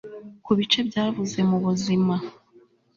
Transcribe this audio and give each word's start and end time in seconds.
kubice 0.45 0.79
byabuze 0.89 1.39
mubuzima 1.49 2.15